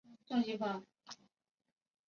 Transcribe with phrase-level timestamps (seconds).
[0.03, 0.07] 向传师
[0.53, 0.85] 是宋朝政治人物。